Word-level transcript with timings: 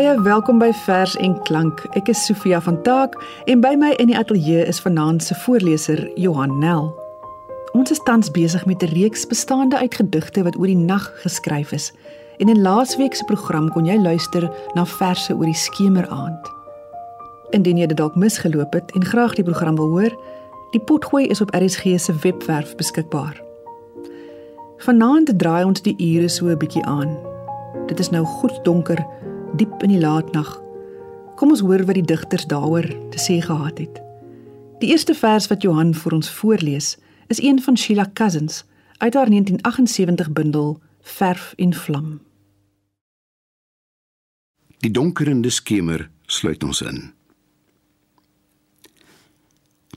Baie 0.00 0.22
welkom 0.22 0.58
by 0.58 0.70
Vers 0.72 1.12
en 1.20 1.34
Klank. 1.44 1.82
Ek 1.92 2.06
is 2.08 2.22
Sofia 2.24 2.56
van 2.64 2.78
Taak 2.86 3.18
en 3.52 3.60
by 3.60 3.74
my 3.76 3.90
in 4.00 4.08
die 4.08 4.16
ateljee 4.16 4.62
is 4.64 4.78
vanaand 4.80 5.20
se 5.20 5.34
voorleser 5.42 6.00
Johan 6.16 6.54
Nel. 6.56 6.86
Ons 7.76 7.92
is 7.92 8.00
tans 8.08 8.30
besig 8.32 8.64
met 8.64 8.80
'n 8.80 8.94
reeks 8.94 9.26
bestaande 9.28 9.76
uit 9.76 9.94
gedigte 9.94 10.42
wat 10.42 10.56
oor 10.56 10.72
die 10.72 10.76
nag 10.76 11.04
geskryf 11.20 11.72
is. 11.72 11.92
En 12.38 12.48
in 12.48 12.62
laasweek 12.62 13.14
se 13.14 13.24
program 13.24 13.68
kon 13.68 13.84
jy 13.84 13.98
luister 14.00 14.48
na 14.74 14.86
verse 14.86 15.34
oor 15.34 15.44
die 15.44 15.60
skemeraand. 15.68 16.48
Indien 17.50 17.76
jy 17.76 17.86
dit 17.86 17.96
dalk 17.96 18.16
misgeloop 18.16 18.72
het 18.72 18.92
en 18.94 19.04
graag 19.04 19.34
die 19.34 19.44
program 19.44 19.76
wil 19.76 19.88
hoor, 19.88 20.16
die 20.70 20.80
potgooi 20.80 21.26
is 21.26 21.40
op 21.40 21.54
RSG 21.54 22.00
se 22.00 22.14
webwerf 22.22 22.76
beskikbaar. 22.76 23.42
Vanaand 24.76 25.38
draai 25.38 25.64
ons 25.64 25.82
die 25.82 25.96
ure 25.98 26.28
so 26.28 26.46
'n 26.46 26.56
bietjie 26.58 26.84
aan. 26.84 27.18
Dit 27.86 27.98
is 27.98 28.10
nou 28.10 28.24
goed 28.24 28.64
donker 28.64 29.06
diep 29.56 29.82
in 29.82 29.88
die 29.94 30.00
laatnag. 30.00 30.48
Kom 31.36 31.50
ons 31.50 31.62
hoor 31.64 31.82
wat 31.88 31.96
die 31.98 32.06
digters 32.06 32.46
daaroor 32.46 32.86
te 33.10 33.18
sê 33.18 33.40
gehad 33.42 33.78
het. 33.78 34.00
Die 34.80 34.90
eerste 34.92 35.14
vers 35.14 35.48
wat 35.50 35.62
Johan 35.62 35.94
vir 35.94 36.16
ons 36.16 36.30
voorlees, 36.30 36.96
is 37.28 37.42
een 37.42 37.60
van 37.62 37.76
Sheila 37.76 38.06
Cousins 38.14 38.64
uit 38.98 39.14
haar 39.14 39.28
1978 39.30 40.32
bundel 40.32 40.80
Verf 41.00 41.52
en 41.56 41.74
Vlam. 41.74 42.20
Die 44.80 44.90
donkerende 44.90 45.50
skemer 45.50 46.10
sluit 46.26 46.62
ons 46.64 46.80
in. 46.82 47.12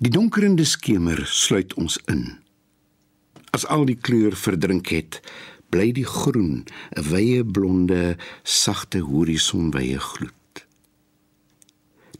Die 0.03 0.11
donkerende 0.11 0.65
skemer 0.65 1.21
sluit 1.25 1.73
ons 1.73 1.99
in. 2.11 2.39
As 3.53 3.65
al 3.65 3.85
die 3.85 3.95
kleur 3.95 4.35
verdrink 4.35 4.89
het, 4.91 5.21
bly 5.73 5.89
die 5.91 6.05
groen, 6.05 6.65
'n 6.97 7.03
wye 7.09 7.41
blonde, 7.43 8.17
sagte 8.43 8.99
horisonwye 9.01 9.99
gloed. 9.99 10.65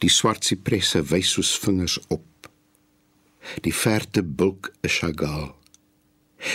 Die 0.01 0.09
swart 0.09 0.43
sipresse 0.43 1.03
wys 1.11 1.35
soos 1.35 1.53
vingers 1.63 1.99
op. 2.09 2.49
Die 3.61 3.73
verte 3.73 4.23
bulk 4.23 4.73
is 4.81 4.97
Chagall. 4.97 5.53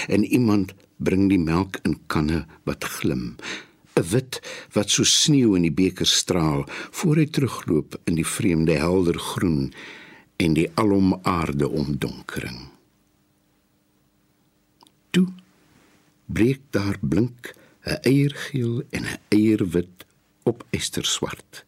En 0.08 0.24
iemand 0.24 0.74
bring 0.96 1.28
die 1.30 1.38
melk 1.38 1.78
in 1.86 1.96
kanne 2.06 2.46
wat 2.64 2.84
glim. 2.84 3.36
'n 3.94 4.08
Wit 4.10 4.40
wat 4.74 4.90
so 4.90 5.04
sneeu 5.04 5.54
in 5.56 5.62
die 5.62 5.78
beker 5.82 6.06
straal 6.06 6.66
voor 6.90 7.16
hy 7.16 7.26
terugloop 7.26 8.00
in 8.04 8.14
die 8.14 8.26
vreemde 8.26 8.76
helder 8.78 9.18
groen 9.18 9.72
en 10.36 10.54
die 10.54 10.70
alom 10.74 11.18
aarde 11.22 11.68
omdonkering. 11.68 12.60
Toe 15.10 15.26
breek 16.28 16.60
daar 16.70 16.96
blink 17.00 17.54
'n 17.84 17.98
eiergeel 18.02 18.82
en 18.90 19.02
'n 19.02 19.20
eierwit 19.28 20.06
op 20.42 20.64
esterswart. 20.70 21.64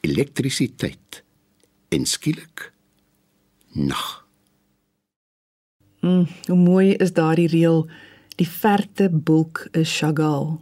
Elektrisiteit 0.00 1.22
en 1.88 2.06
skielik 2.06 2.72
nag. 3.72 4.26
Mm, 6.00 6.26
hoe 6.46 6.56
mooi 6.56 6.94
is 6.94 7.12
daardie 7.12 7.48
reël, 7.48 7.88
die 8.34 8.48
verte 8.48 9.08
bulk 9.12 9.68
is 9.70 9.98
Chagall. 9.98 10.58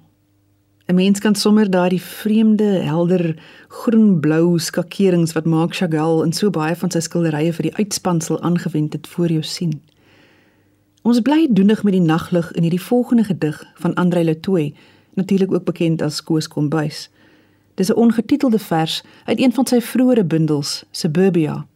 'n 0.86 0.94
Mens 0.94 1.18
kan 1.18 1.34
sommer 1.34 1.70
daardie 1.70 2.02
vreemde, 2.02 2.64
helder 2.64 3.42
groen-blou 3.68 4.58
skakerings 4.58 5.32
wat 5.32 5.44
maak 5.44 5.74
Chagall 5.74 6.24
in 6.24 6.32
so 6.32 6.50
baie 6.50 6.76
van 6.76 6.90
sy 6.90 7.00
skilderye 7.00 7.52
vir 7.52 7.62
die 7.62 7.74
uitspansel 7.74 8.40
aangewend 8.42 8.92
het 8.92 9.06
voor 9.06 9.28
jou 9.28 9.42
sien. 9.42 9.82
Ons 11.02 11.22
bly 11.24 11.46
doenig 11.48 11.82
met 11.82 11.94
die 11.96 12.04
naglig 12.04 12.52
in 12.52 12.62
hierdie 12.62 12.82
volgende 12.82 13.24
gedig 13.24 13.64
van 13.74 13.94
Andrei 13.94 14.24
Letoy, 14.24 14.74
natuurlik 15.16 15.52
ook 15.52 15.64
bekend 15.64 16.02
as 16.02 16.22
Koos 16.22 16.48
Kombuis. 16.48 17.08
Dis 17.74 17.88
'n 17.88 17.96
ongetitelde 17.96 18.58
vers 18.58 19.02
uit 19.24 19.40
een 19.40 19.52
van 19.52 19.66
sy 19.66 19.80
vroeëre 19.80 20.24
bundels, 20.24 20.84
Suburbia. 20.90 21.66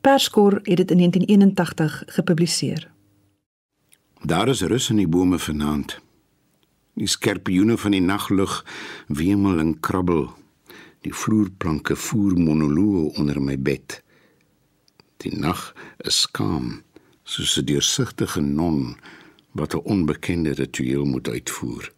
Perskor 0.00 0.52
het 0.52 0.76
dit 0.76 0.90
in 0.90 0.96
1981 0.96 2.02
gepubliseer. 2.06 2.90
Daar 4.22 4.48
is 4.48 4.62
rus 4.62 4.90
in 4.90 4.96
die 4.96 5.08
bome 5.08 5.38
vanaand. 5.38 6.00
Die 6.94 7.06
skerpioene 7.06 7.76
van 7.76 7.90
die 7.90 8.00
naglug 8.00 8.64
wemel 9.06 9.58
en 9.58 9.80
krabbel. 9.80 10.30
Die 11.00 11.14
vloerplanke 11.14 11.96
voer 11.96 12.38
monoloë 12.38 13.12
onder 13.18 13.42
my 13.42 13.58
bed. 13.58 14.02
Die 15.16 15.38
nag 15.38 15.74
is 15.96 16.20
skaam 16.20 16.82
soos 17.28 17.58
'n 17.58 17.64
deursigtige 17.64 18.40
non 18.40 18.96
wat 19.52 19.74
'n 19.74 19.84
onbekende 19.84 20.52
ritueel 20.52 21.04
moet 21.04 21.28
uitvoer. 21.28 21.92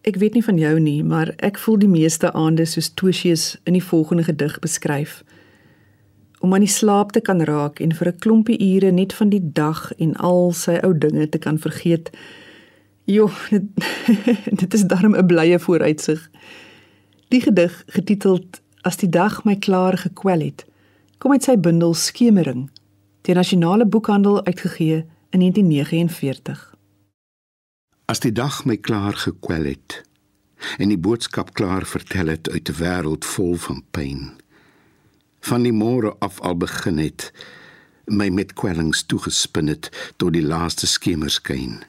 Ek 0.00 0.16
weet 0.16 0.32
nie 0.32 0.44
van 0.44 0.58
jou 0.58 0.80
nie, 0.80 1.04
maar 1.04 1.28
ek 1.36 1.58
voel 1.58 1.78
die 1.78 1.88
meeste 1.88 2.32
aande 2.32 2.64
soos 2.64 2.94
Tosius 2.94 3.56
in 3.64 3.72
die 3.72 3.84
volgende 3.84 4.24
gedig 4.24 4.58
beskryf. 4.58 5.24
Om 6.40 6.54
aan 6.54 6.60
die 6.60 6.68
slaap 6.68 7.12
te 7.12 7.20
kan 7.20 7.42
raak 7.42 7.80
en 7.80 7.94
vir 7.94 8.08
'n 8.08 8.18
klompie 8.18 8.74
ure 8.74 8.90
net 8.90 9.12
van 9.12 9.28
die 9.28 9.52
dag 9.52 9.92
en 9.92 10.16
al 10.16 10.52
sy 10.52 10.78
ou 10.82 10.98
dinge 10.98 11.28
te 11.28 11.38
kan 11.38 11.58
vergeet. 11.58 12.10
Jo, 13.04 13.30
dit, 13.50 13.62
dit 14.60 14.74
is 14.74 14.84
darm 14.84 15.14
'n 15.16 15.26
blye 15.26 15.58
vooruitsig. 15.58 16.30
Die 17.28 17.40
gedig 17.40 17.84
getiteld 17.86 18.62
As 18.84 18.96
die 18.96 19.08
dag 19.08 19.44
my 19.44 19.56
klaar 19.56 19.96
gekwel 19.96 20.40
het, 20.40 20.66
kom 21.18 21.32
uit 21.32 21.42
sy 21.42 21.56
bundel 21.56 21.94
Skemering 21.94 22.70
die 23.24 23.34
nasionale 23.34 23.86
boekhandel 23.86 24.44
uitgegee 24.44 25.04
in 25.30 25.40
1949. 25.40 26.74
As 28.04 28.20
die 28.20 28.32
dag 28.32 28.64
my 28.64 28.76
klaar 28.76 29.16
gekwel 29.16 29.64
het 29.64 30.02
en 30.78 30.88
die 30.88 31.00
boodskap 31.00 31.52
klaar 31.52 31.84
vertel 31.88 32.26
het 32.32 32.48
uit 32.50 32.68
'n 32.68 32.78
wêreld 32.80 33.24
vol 33.24 33.54
van 33.56 33.84
pyn 33.90 34.44
van 35.44 35.64
die 35.66 35.74
môre 35.76 36.14
af 36.24 36.40
al 36.40 36.56
begin 36.56 36.98
het 36.98 37.28
my 38.08 38.28
met 38.28 38.52
kwellings 38.52 39.04
toegespin 39.08 39.68
het 39.72 39.88
tot 40.20 40.34
die 40.36 40.44
laaste 40.44 40.86
skemerskyn. 40.86 41.82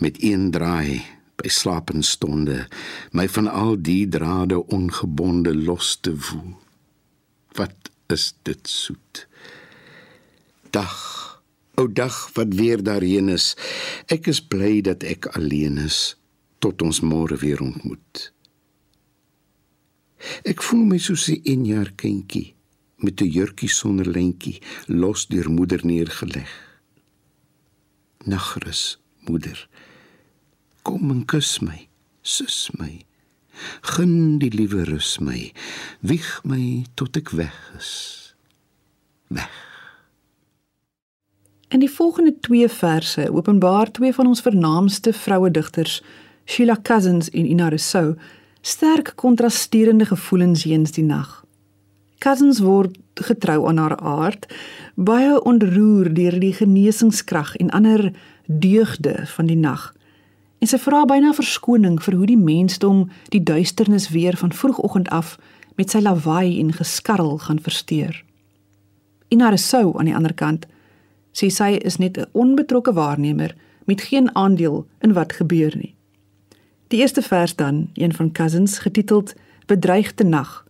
Met 0.00 0.22
een 0.24 0.50
draai 0.50 1.02
by 1.40 1.52
slapende 1.52 2.06
stonde 2.06 2.58
my 3.12 3.28
van 3.28 3.48
al 3.48 3.76
die 3.76 4.08
drade 4.08 4.60
ongebonde 4.66 5.54
los 5.56 5.96
te 6.00 6.16
voel. 6.16 6.56
Wat 7.56 7.92
is 8.08 8.32
dit 8.42 8.68
soet 8.68 9.27
dag, 10.70 11.42
o 11.74 11.86
dag 11.92 12.30
wat 12.34 12.54
weer 12.54 12.82
daarheen 12.82 13.28
is. 13.28 13.54
Ek 14.06 14.26
is 14.26 14.40
bly 14.42 14.80
dat 14.80 15.02
ek 15.02 15.30
alleen 15.38 15.78
is 15.78 16.16
tot 16.58 16.82
ons 16.82 17.00
môre 17.00 17.38
weer 17.38 17.60
ontmoet. 17.62 18.32
Ek 20.42 20.62
voel 20.66 20.84
my 20.84 20.98
soos 20.98 21.28
'n 21.30 21.40
1 21.44 21.64
jaar 21.64 21.92
kindjie 21.94 22.54
met 22.98 23.20
'n 23.22 23.30
jurkie 23.30 23.68
sonder 23.70 24.06
lentjie 24.06 24.58
los 24.86 25.26
deur 25.26 25.50
moeder 25.50 25.86
neergeleg. 25.86 26.50
Nagrus, 28.24 28.98
moeder. 29.26 29.68
Kom 30.82 31.10
en 31.10 31.24
kus 31.24 31.60
my, 31.60 31.88
sus 32.22 32.70
my. 32.78 33.04
Gun 33.80 34.38
die 34.38 34.50
liewe 34.50 34.84
rus 34.84 35.18
my. 35.18 35.52
Wieg 36.00 36.40
my 36.44 36.84
tot 36.94 37.16
ek 37.16 37.30
weg 37.30 37.72
is. 37.78 38.34
Weg. 39.28 39.67
In 41.68 41.78
die 41.78 41.90
volgende 41.90 42.34
twee 42.40 42.68
verse 42.68 43.32
openbaar 43.32 43.90
twee 43.90 44.14
van 44.14 44.26
ons 44.26 44.40
vernaamste 44.40 45.12
vroue 45.12 45.50
digters, 45.50 46.02
Sheila 46.44 46.78
Cousins 46.82 47.30
en 47.30 47.44
Ina 47.44 47.68
Rousseau, 47.68 48.14
sterk 48.60 49.12
kontrasterende 49.14 50.06
gevoelens 50.08 50.62
heens 50.62 50.90
die 50.96 51.04
nag. 51.04 51.44
Cousins 52.18 52.58
word 52.64 52.96
getrou 53.14 53.66
aan 53.68 53.76
haar 53.76 53.96
aard, 53.96 54.48
baie 54.94 55.42
ontroer 55.44 56.08
deur 56.14 56.38
die 56.40 56.54
genesingskrag 56.56 57.52
en 57.56 57.70
ander 57.70 58.12
deugde 58.46 59.26
van 59.36 59.46
die 59.46 59.56
nag. 59.60 59.92
En 60.58 60.72
sy 60.72 60.80
vra 60.80 61.04
byna 61.04 61.34
verskoning 61.36 62.00
vir 62.02 62.16
hoe 62.16 62.30
die 62.32 62.40
mensdom 62.40 63.04
die 63.28 63.42
duisternis 63.44 64.08
weer 64.08 64.40
van 64.40 64.56
vroegoggend 64.56 65.12
af 65.12 65.36
met 65.76 65.92
sy 65.92 66.00
lawaai 66.00 66.58
en 66.62 66.72
geskarrel 66.72 67.36
gaan 67.44 67.60
versteur. 67.60 68.24
Ina 69.28 69.52
Rousseau 69.52 69.98
aan 69.98 70.08
die 70.08 70.16
ander 70.16 70.34
kant 70.34 70.64
sê 71.38 71.48
sy 71.50 71.78
is 71.84 71.96
net 71.96 72.18
'n 72.18 72.28
onbetrokke 72.32 72.92
waarnemer 72.92 73.54
met 73.84 74.00
geen 74.00 74.34
aandeel 74.34 74.86
in 75.00 75.12
wat 75.12 75.32
gebeur 75.32 75.76
nie. 75.76 75.94
Die 76.88 77.00
eerste 77.00 77.22
vers 77.22 77.56
dan, 77.56 77.90
een 77.94 78.14
van 78.14 78.32
Cousins 78.32 78.78
getiteld 78.78 79.34
Bedreigde 79.66 80.24
nag. 80.24 80.66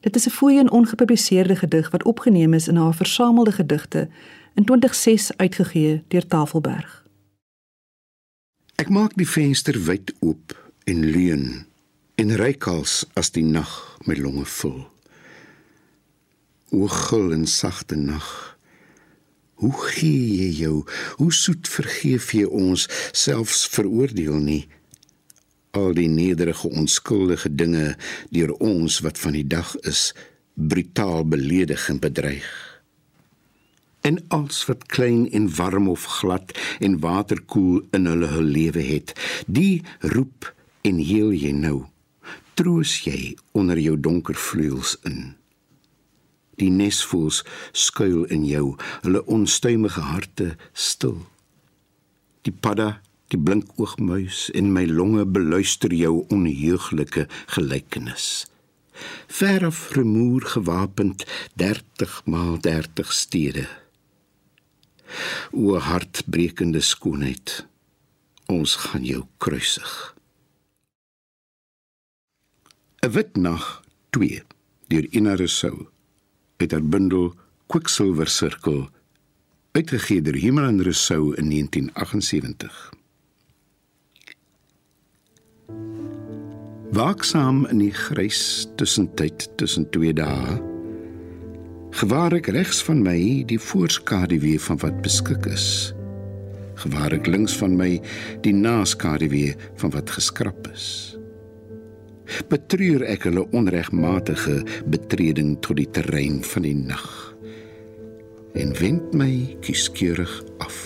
Dit 0.00 0.16
is 0.16 0.26
'n 0.26 0.30
voorheen 0.30 0.70
ongepubliseerde 0.70 1.56
gedig 1.56 1.90
wat 1.90 2.04
opgeneem 2.04 2.54
is 2.54 2.68
in 2.68 2.76
haar 2.76 2.94
versamelde 2.94 3.52
gedigte 3.52 4.08
in 4.54 4.64
2006 4.64 5.36
uitgegee 5.36 6.02
deur 6.08 6.26
Tafelberg. 6.26 7.06
Ek 8.74 8.88
maak 8.88 9.14
die 9.14 9.28
venster 9.28 9.84
wyd 9.84 10.14
oop 10.18 10.70
en 10.84 11.10
leun 11.10 11.66
en 12.14 12.36
reikals 12.36 13.06
as 13.12 13.30
die 13.30 13.44
nag 13.44 13.98
my 14.04 14.14
longe 14.14 14.44
vul. 14.44 14.86
O 16.70 16.86
gul 16.86 17.32
en 17.32 17.46
sagte 17.46 17.96
nag 17.96 18.57
Hoe 19.58 19.74
gee 19.90 20.36
jy 20.38 20.50
jou? 20.62 20.74
Hoe 21.18 21.32
soet 21.34 21.68
vergeef 21.68 22.32
jy 22.34 22.44
ons 22.46 22.86
selfs 23.12 23.66
veroordeel 23.74 24.38
nie? 24.42 24.64
al 25.78 25.94
die 25.94 26.08
nederige 26.08 26.68
onskuldige 26.68 27.50
dinge 27.54 27.92
deur 28.34 28.52
ons 28.64 29.00
wat 29.04 29.18
van 29.20 29.36
die 29.36 29.46
dag 29.46 29.74
is 29.88 30.12
brutaal 30.54 31.26
beledig 31.28 31.88
en 31.92 32.00
bedreig. 32.02 32.48
En 34.06 34.18
als 34.34 34.64
wat 34.66 34.86
klein 34.86 35.26
en 35.30 35.48
warm 35.54 35.88
of 35.88 36.04
glad 36.18 36.54
en 36.80 36.98
waterkoel 37.02 37.82
in 37.92 38.06
hulle 38.06 38.30
hul 38.32 38.50
lewe 38.56 38.82
het, 38.82 39.12
die 39.46 39.82
roep 40.00 40.52
en 40.82 41.02
heel 41.02 41.34
jy 41.34 41.52
nou. 41.52 41.82
Troos 42.58 43.00
jy 43.04 43.36
onder 43.52 43.78
jou 43.78 43.98
donker 44.00 44.34
vleuels 44.34 44.96
in. 45.06 45.37
Die 46.58 46.70
nesvoels 46.70 47.44
skuil 47.72 48.24
in 48.34 48.44
jou, 48.46 48.76
hulle 49.02 49.24
onstuimige 49.26 50.00
harte 50.00 50.56
stil. 50.72 51.20
Die 52.42 52.52
padda 52.52 52.98
Die 53.28 53.36
blinkoogmuis 53.36 54.46
in 54.56 54.70
my 54.72 54.86
longe 54.88 55.26
beluister 55.28 55.92
jou 55.92 56.22
onheuglike 56.32 57.26
gelykenis. 57.52 58.46
Ver 59.28 59.66
af 59.68 59.90
remoer 59.96 60.46
gewapend 60.54 61.26
30 61.60 62.22
maal 62.24 62.56
30 62.64 63.12
stede. 63.12 63.66
O 65.52 65.76
hartbrekende 65.76 66.80
skoonheid, 66.80 67.66
ons 68.48 68.76
gaan 68.88 69.04
jou 69.04 69.26
kruisig. 69.36 69.92
'n 73.04 73.12
Wit 73.12 73.36
nag 73.36 73.84
2 74.16 74.42
deur 74.88 75.06
Ina 75.12 75.36
Rousseau 75.36 75.88
uit 76.58 76.72
haar 76.72 76.84
bundel 76.84 77.34
Quicksilver 77.66 78.28
Circle 78.28 78.88
uitgegee 79.72 80.22
deur 80.22 80.34
Himmel 80.34 80.64
en 80.64 80.82
Rousseau 80.82 81.34
in 81.36 81.50
1978. 81.50 82.92
Waaksaam 86.92 87.66
in 87.66 87.78
die 87.78 87.92
grys 87.94 88.66
tussentyd 88.76 89.50
tussen 89.56 89.90
twee 89.90 90.12
dae 90.12 90.58
gewaar 91.98 92.34
ek 92.36 92.50
regs 92.54 92.78
van 92.84 93.00
my 93.02 93.42
die 93.48 93.58
voorskaduwee 93.58 94.60
van 94.60 94.78
wat 94.84 95.00
beskik 95.02 95.48
is. 95.50 95.94
Gewaar 96.78 97.16
ek 97.16 97.26
links 97.26 97.56
van 97.58 97.74
my 97.78 97.96
die 98.44 98.54
naskaduwee 98.54 99.56
van 99.80 99.90
wat 99.96 100.12
geskrap 100.14 100.68
is. 100.70 101.17
Betreur 102.48 103.04
ek 103.08 103.28
hulle 103.28 103.46
onregmatige 103.56 104.60
betreding 104.90 105.56
tot 105.64 105.80
die 105.80 105.88
terrein 105.90 106.42
van 106.44 106.68
die 106.68 106.76
nag 106.76 107.08
en 108.58 108.72
wend 108.80 109.12
my 109.14 109.30
kieskeurig 109.62 110.32
af. 110.64 110.78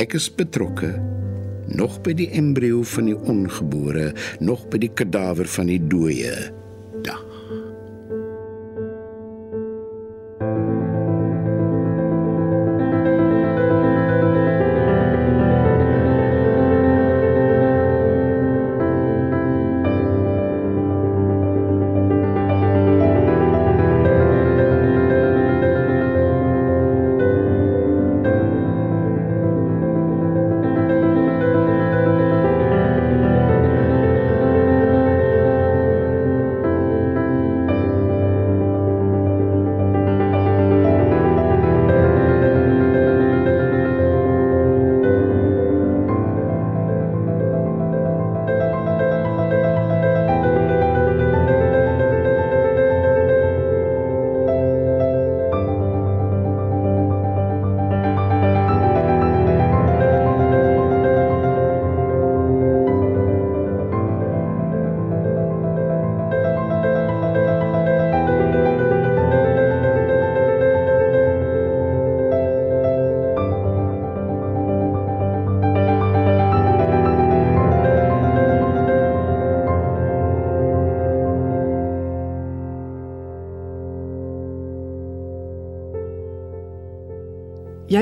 Ek 0.00 0.16
is 0.18 0.30
betrokke 0.32 0.94
nog 1.70 2.00
by 2.02 2.14
die 2.18 2.28
embrio 2.34 2.82
van 2.82 3.10
die 3.10 3.16
ongebore, 3.30 4.10
nog 4.42 4.64
by 4.72 4.80
die 4.82 4.90
kadaver 4.90 5.46
van 5.46 5.70
die 5.70 5.78
dooie. 5.78 6.34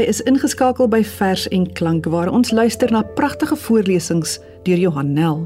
Is 0.08 0.22
ingeskakel 0.24 0.88
by 0.88 1.02
Vers 1.04 1.44
en 1.52 1.66
Klank 1.76 2.06
waar 2.08 2.30
ons 2.32 2.50
luister 2.50 2.88
na 2.92 3.02
pragtige 3.02 3.56
voorlesings 3.56 4.38
deur 4.64 4.78
Johan 4.80 5.12
Nel. 5.12 5.42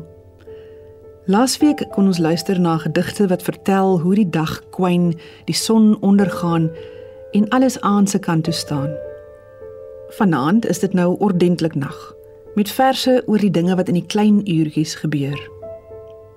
Laasweek 1.26 1.82
kon 1.94 2.06
ons 2.06 2.20
luister 2.22 2.60
na 2.60 2.76
gedigte 2.78 3.26
wat 3.26 3.42
vertel 3.42 3.98
hoe 4.00 4.14
die 4.14 4.28
dag 4.30 4.52
kwyn, 4.70 5.12
die 5.48 5.54
son 5.54 5.96
ondergaan 6.00 6.68
en 7.34 7.48
alles 7.48 7.80
aan 7.80 8.06
se 8.06 8.18
kant 8.22 8.44
toe 8.44 8.54
staan. 8.54 8.92
Vanaand 10.18 10.68
is 10.70 10.78
dit 10.78 10.94
nou 10.94 11.16
ordentlik 11.18 11.74
nag 11.74 11.98
met 12.54 12.70
verse 12.70 13.22
oor 13.26 13.40
die 13.40 13.50
dinge 13.50 13.74
wat 13.74 13.88
in 13.88 13.96
die 13.98 14.06
klein 14.06 14.42
uurtjies 14.44 14.94
gebeur. 15.00 15.38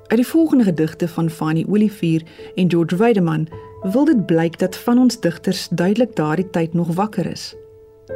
Uit 0.08 0.18
die 0.22 0.28
volgende 0.28 0.64
gedigte 0.64 1.08
van 1.08 1.30
Fanny 1.30 1.66
Olivier 1.70 2.24
en 2.56 2.72
George 2.72 2.96
Weideman 2.96 3.46
wil 3.84 4.06
dit 4.06 4.26
blyk 4.26 4.58
dat 4.60 4.78
van 4.88 4.98
ons 4.98 5.20
digters 5.20 5.68
duidelik 5.70 6.16
daardie 6.16 6.50
tyd 6.50 6.74
nog 6.74 6.96
wakker 6.96 7.30
is 7.30 7.54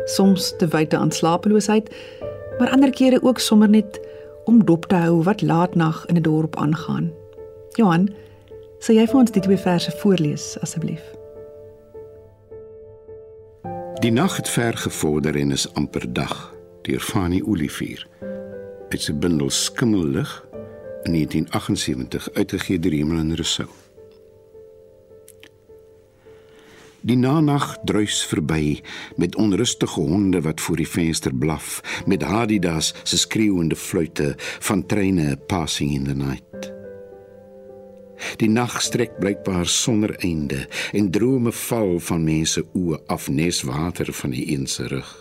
soms 0.06 0.54
te 0.58 0.68
wyte 0.68 0.98
aan 0.98 1.12
slapeloosheid, 1.12 1.90
maar 2.58 2.70
ander 2.70 2.90
kere 2.90 3.24
ook 3.24 3.40
sommer 3.40 3.70
net 3.70 4.00
om 4.46 4.66
dop 4.66 4.86
te 4.86 4.96
hou 4.96 5.24
wat 5.24 5.42
laatnag 5.42 6.06
in 6.06 6.16
'n 6.16 6.22
dorp 6.22 6.56
aangaan. 6.56 7.12
Johan, 7.72 8.10
sal 8.80 8.96
jy 8.96 9.08
vir 9.08 9.20
ons 9.20 9.32
die 9.32 9.42
twee 9.42 9.58
verse 9.58 9.92
voorlees 9.92 10.58
asseblief? 10.62 11.04
Die 14.00 14.12
nag 14.12 14.36
het 14.36 14.50
ver 14.50 14.78
gevorder 14.78 15.36
en 15.36 15.52
is 15.52 15.74
amper 15.74 16.14
dag, 16.14 16.56
deur 16.82 17.00
Fanny 17.00 17.42
Olivier. 17.46 18.08
Dit 18.90 19.02
se 19.02 19.14
bundel 19.14 19.50
Skimmellig 19.50 20.46
in 21.04 21.12
1978 21.12 22.30
uitgegee 22.34 22.80
deur 22.80 22.92
Hemel 22.92 23.18
en 23.18 23.36
Rousseau. 23.36 23.79
Die 27.02 27.16
nanag 27.16 27.78
druis 27.88 28.24
verby 28.28 28.82
met 29.16 29.36
onrustige 29.36 30.00
honde 30.00 30.42
wat 30.42 30.62
voor 30.62 30.76
die 30.76 30.88
venster 30.88 31.36
blaf, 31.36 31.80
met 32.06 32.24
Hadidas 32.24 32.94
se 33.04 33.18
skreeuende 33.18 33.76
fluitte 33.76 34.34
van 34.38 34.86
treine 34.86 35.38
passing 35.48 35.94
in 35.94 36.04
the 36.04 36.16
night. 36.16 36.74
Die 38.36 38.50
nag 38.50 38.82
strek 38.84 39.16
blykbaar 39.20 39.68
sonder 39.68 40.16
einde 40.20 40.68
en 40.92 41.12
drome 41.12 41.52
val 41.56 42.00
van 42.04 42.24
mense 42.24 42.66
oë 42.76 43.00
af 43.08 43.30
nes 43.32 43.62
water 43.64 44.14
van 44.14 44.36
die 44.36 44.50
een 44.52 44.68
se 44.68 44.88
rug. 44.88 45.16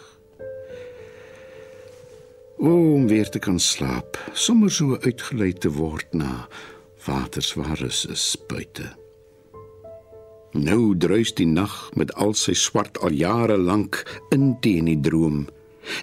O, 2.58 2.94
om 2.94 3.06
weer 3.06 3.28
te 3.30 3.38
kan 3.38 3.60
slaap, 3.62 4.18
sommer 4.34 4.70
so 4.70 4.98
uitgelei 5.06 5.52
te 5.52 5.70
word 5.70 6.10
na 6.10 6.48
waterswares 7.06 8.02
is 8.10 8.34
buite. 8.50 8.90
Nou 10.52 10.96
druis 10.96 11.34
die 11.36 11.46
nag 11.46 11.72
met 11.98 12.12
al 12.16 12.32
sy 12.34 12.54
swart 12.56 12.98
al 13.04 13.12
jare 13.12 13.58
lank 13.60 14.00
in 14.32 14.54
teen 14.64 14.88
die 14.88 15.00
droom. 15.00 15.46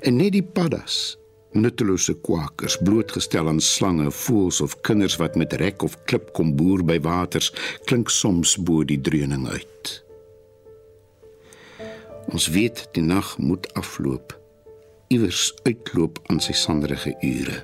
En 0.06 0.18
net 0.22 0.36
die 0.36 0.44
paddas, 0.46 1.18
nuttelose 1.56 2.14
kwakers, 2.22 2.78
blootgestel 2.78 3.50
aan 3.50 3.60
slange, 3.60 4.12
voëls 4.12 4.62
of 4.62 4.78
kinders 4.86 5.18
wat 5.22 5.36
met 5.40 5.54
rek 5.62 5.84
of 5.86 5.98
klip 6.06 6.32
kom 6.38 6.54
boer 6.56 6.84
by 6.86 7.00
waters, 7.02 7.52
klink 7.90 8.10
soms 8.14 8.58
bo 8.58 8.84
die 8.84 9.02
dreuning 9.02 9.48
uit. 9.50 9.94
Ons 12.34 12.50
weet 12.54 12.88
die 12.98 13.06
nag 13.06 13.36
moet 13.38 13.70
afloop, 13.74 14.34
iewers 15.14 15.54
uitloop 15.66 16.20
aan 16.30 16.42
sy 16.42 16.54
sanderige 16.58 17.16
ure. 17.24 17.64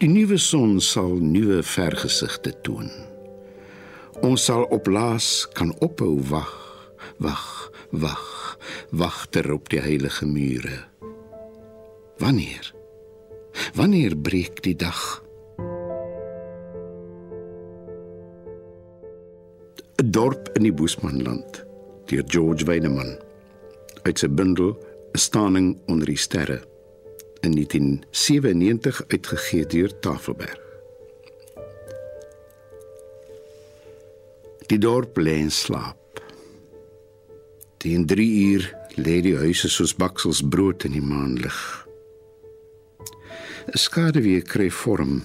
Die 0.00 0.08
nuwe 0.08 0.38
son 0.38 0.78
sal 0.84 1.16
nuwe 1.18 1.62
vergesigte 1.66 2.52
toon. 2.62 2.92
Ons 4.24 4.44
sal 4.48 4.64
op 4.72 4.86
laas 4.88 5.44
kan 5.52 5.74
ophou 5.84 6.16
wag, 6.30 6.52
wag, 7.20 7.70
wag, 7.90 8.56
wagter 8.90 9.52
op 9.52 9.68
die 9.68 9.80
heilige 9.80 10.26
mure. 10.26 10.78
Wanneer? 12.18 12.72
Wanneer 13.74 14.16
breek 14.16 14.62
die 14.64 14.76
dag? 14.76 15.22
Dorp 20.04 20.48
in 20.56 20.62
die 20.62 20.72
Boesmanland 20.72 21.64
deur 22.06 22.24
George 22.30 22.64
Weineman 22.64 23.16
uit 24.06 24.18
sy 24.18 24.28
bundel 24.28 24.76
'n 25.12 25.18
staning 25.18 25.76
onder 25.86 26.06
die 26.06 26.20
sterre 26.20 26.60
in 27.40 27.52
1997 27.52 29.02
uitgegee 29.08 29.66
deur 29.66 29.98
Tafelberg. 30.00 30.65
Die 34.66 34.78
dorp 34.82 35.18
lê 35.22 35.36
in 35.38 35.50
slaap. 35.50 36.18
Teen 37.78 38.06
3 38.06 38.24
uur 38.50 38.64
lê 38.98 39.20
die 39.22 39.36
huise 39.38 39.68
soos 39.70 39.92
baksels 39.94 40.40
brood 40.42 40.82
in 40.88 40.96
die 40.96 41.02
maanlig. 41.04 41.58
'n 43.70 43.78
Skaduwee 43.78 44.42
kry 44.42 44.66
vorm 44.70 45.20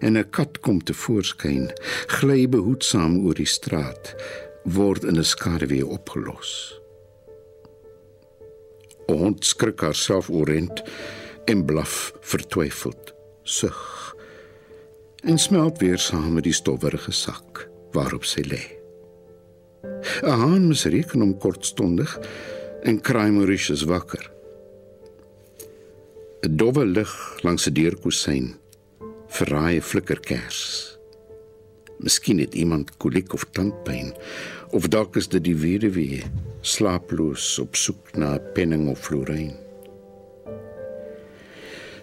en 0.00 0.16
'n 0.16 0.30
kat 0.30 0.60
kom 0.64 0.80
te 0.80 0.94
voorskyn, 0.96 1.68
gly 2.16 2.48
behoedsaam 2.48 3.18
oor 3.26 3.36
die 3.36 3.50
straat, 3.56 4.14
word 4.64 5.04
in 5.04 5.18
'n 5.18 5.30
skaduwee 5.34 5.84
opgelos. 5.84 6.80
Hond 9.12 9.44
skrik 9.44 9.80
haarself 9.80 10.30
oorent 10.30 10.82
en 11.44 11.64
blaf 11.64 12.12
vertwyfeld, 12.20 13.12
sug 13.42 14.16
en 15.22 15.38
smelt 15.38 15.78
weer 15.78 15.98
saam 15.98 16.32
met 16.32 16.44
die 16.44 16.56
stowwerige 16.56 17.12
sak 17.12 17.73
waarop 17.94 18.24
sy 18.28 18.42
lê. 18.42 18.62
'n 20.22 20.38
Haan 20.40 20.68
mis 20.68 20.84
reken 20.84 21.22
om 21.22 21.38
kortstondig 21.38 22.18
en 22.82 23.00
kraai 23.00 23.30
Mauritius 23.30 23.84
wakker. 23.88 24.24
'n 26.44 26.56
Dowwe 26.60 26.84
lig 26.84 27.12
langs 27.42 27.66
'n 27.66 27.74
deurkusyn 27.74 28.46
verraai 29.34 29.80
flikkerkers. 29.80 30.60
Miskien 31.98 32.38
het 32.38 32.54
iemand 32.54 32.96
koliek 32.96 33.32
of 33.32 33.46
tandpyn 33.56 34.12
of 34.70 34.88
dalk 34.88 35.16
is 35.16 35.28
dit 35.28 35.44
die 35.44 35.56
weduwee 35.56 36.22
slaaploos 36.60 37.58
op 37.62 37.76
soek 37.78 38.16
na 38.18 38.38
penning 38.54 38.88
of 38.90 38.98
florein. 39.06 39.63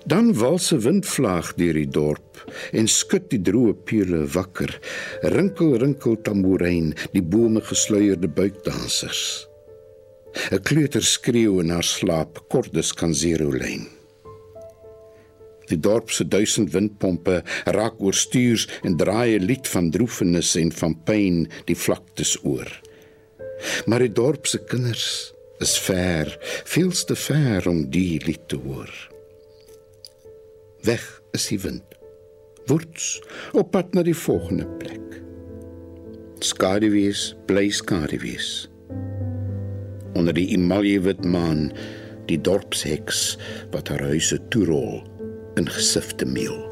Dan 0.05 0.33
wals 0.33 0.71
'n 0.73 0.79
windvlaag 0.79 1.53
deur 1.55 1.73
die 1.73 1.87
dorp 1.87 2.51
en 2.71 2.87
skud 2.87 3.29
die 3.29 3.41
droë 3.41 3.73
pele 3.85 4.25
wakker. 4.25 4.79
Rinkel 5.21 5.77
rinkel 5.77 6.21
tamboerijn, 6.21 6.93
die 7.13 7.21
bome 7.21 7.61
gesluierde 7.61 8.27
buikdansers. 8.27 9.47
'n 10.51 10.61
Kleuter 10.63 11.03
skreeu 11.03 11.59
in 11.59 11.69
haar 11.69 11.83
slaap, 11.83 12.39
kordes 12.49 12.93
kan 12.93 13.13
zero 13.13 13.51
lyn. 13.51 13.87
Die 15.67 15.79
dorp 15.79 16.11
se 16.11 16.27
duisend 16.27 16.71
windpompe 16.73 17.43
raak 17.65 17.99
oorstuurs 17.99 18.67
en 18.83 18.97
draai 18.97 19.37
'n 19.37 19.45
lied 19.45 19.67
van 19.67 19.91
droefenis 19.91 20.55
en 20.55 20.71
van 20.71 20.95
pyn 21.03 21.47
die 21.65 21.75
vlaktes 21.75 22.37
oor. 22.43 22.81
Maar 23.85 23.99
die 23.99 24.11
dorp 24.11 24.47
se 24.47 24.57
kinders 24.57 25.33
is 25.59 25.77
ver, 25.79 26.37
veels 26.65 27.05
te 27.05 27.15
ver 27.15 27.69
om 27.69 27.89
die 27.89 28.21
lied 28.25 28.47
te 28.47 28.55
hoor. 28.55 29.10
Weg 30.81 31.21
is 31.31 31.45
die 31.47 31.59
wind. 31.61 31.83
Woets 32.65 33.21
op 33.53 33.71
pad 33.71 33.93
na 33.93 34.01
die 34.01 34.15
volgende 34.17 34.65
plek. 34.81 35.19
Skaduwees, 36.41 37.35
bly 37.45 37.67
skaduwees. 37.69 38.65
Onder 40.17 40.33
die 40.33 40.47
emaljewit 40.55 41.21
maan, 41.25 41.69
die 42.25 42.41
dorpsheks 42.41 43.37
wat 43.75 43.93
haar 43.93 44.01
huise 44.09 44.39
toerol 44.49 45.03
in 45.61 45.69
gesifte 45.69 46.25
meel. 46.25 46.70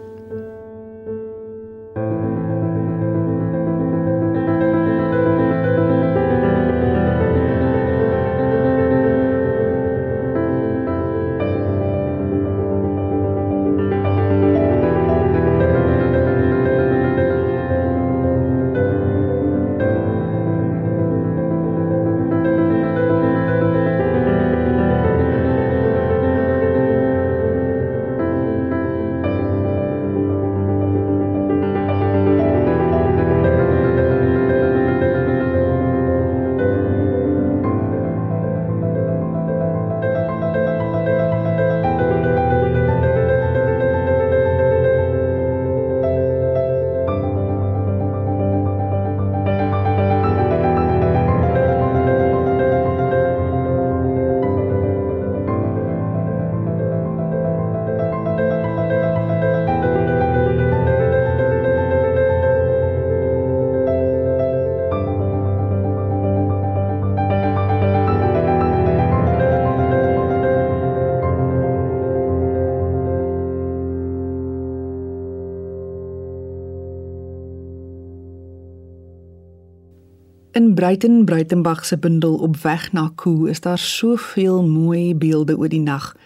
In 80.60 80.74
Breiten 80.74 81.26
Breitenbach 81.26 81.86
se 81.86 81.98
bundel 81.98 82.36
op 82.36 82.58
weg 82.58 82.92
na 82.92 83.12
Koo 83.16 83.46
is 83.46 83.62
daar 83.62 83.78
soveel 83.78 84.68
mooi 84.68 85.16
beelde 85.16 85.58
oor 85.58 85.70
die 85.70 85.80
nag. 85.80 86.18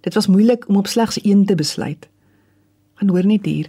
Dit 0.00 0.14
was 0.14 0.26
moeilik 0.26 0.68
om 0.68 0.76
op 0.76 0.86
slegs 0.86 1.18
een 1.24 1.44
te 1.44 1.54
besluit. 1.54 2.08
Gaan 2.94 3.08
hoor 3.08 3.26
net 3.26 3.44
hier. 3.44 3.66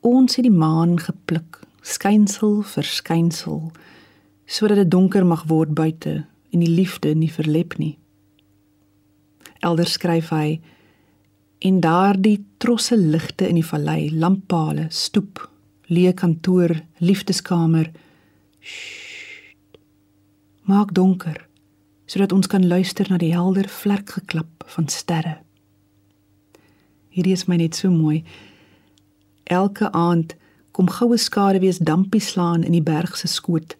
Ons 0.00 0.34
het 0.36 0.44
die 0.44 0.56
maan 0.56 0.98
gepluk, 0.98 1.60
skynsel 1.80 2.62
vir 2.62 2.82
skynsel, 2.82 3.70
sodat 4.44 4.82
dit 4.82 4.90
donker 4.90 5.26
mag 5.26 5.46
word 5.46 5.70
buite 5.74 6.24
en 6.50 6.58
die 6.66 6.74
liefde 6.74 7.14
nie 7.14 7.30
verlep 7.30 7.78
nie. 7.78 7.94
Elders 9.62 9.94
skryf 10.00 10.32
hy 10.34 10.58
en 11.58 11.78
daardie 11.80 12.40
trosse 12.58 12.98
ligte 12.98 13.46
in 13.46 13.62
die 13.62 13.68
vallei, 13.70 14.10
lamppale, 14.10 14.88
stoep, 14.90 15.46
leë 15.86 16.18
kantoor, 16.18 16.74
liefdeskamer 16.98 17.92
Maak 20.64 20.94
donker 20.94 21.46
sodat 22.06 22.32
ons 22.32 22.46
kan 22.46 22.66
luister 22.66 23.08
na 23.08 23.16
die 23.18 23.32
helder 23.32 23.68
vlekgeklap 23.68 24.64
van 24.76 24.88
sterre. 24.92 25.38
Hierdie 27.08 27.32
is 27.32 27.46
my 27.48 27.56
net 27.56 27.78
so 27.78 27.90
mooi. 27.90 28.22
Elke 29.44 29.88
aand 29.92 30.34
kom 30.76 30.90
goue 30.90 31.16
skaduwees 31.16 31.78
dampie 31.78 32.20
slaan 32.20 32.64
in 32.66 32.74
die 32.76 32.84
berg 32.84 33.16
se 33.16 33.30
skoot 33.30 33.76